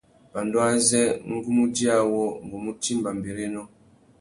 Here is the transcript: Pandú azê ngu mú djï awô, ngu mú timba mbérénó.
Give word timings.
Pandú 0.31 0.57
azê 0.69 1.03
ngu 1.33 1.49
mú 1.55 1.63
djï 1.69 1.87
awô, 1.99 2.23
ngu 2.45 2.57
mú 2.63 2.71
timba 2.81 3.09
mbérénó. 3.19 3.61